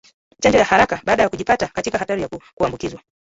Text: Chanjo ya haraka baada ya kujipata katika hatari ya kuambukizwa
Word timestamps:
Chanjo 0.41 0.57
ya 0.57 0.65
haraka 0.65 1.01
baada 1.03 1.23
ya 1.23 1.29
kujipata 1.29 1.67
katika 1.67 1.97
hatari 1.97 2.21
ya 2.21 2.29
kuambukizwa 2.55 3.01